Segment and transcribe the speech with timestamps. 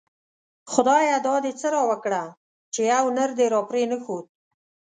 [0.71, 2.23] خدايه دا دی څه راوکړه
[2.73, 4.25] ;چی يو نر دی راپری نه ښود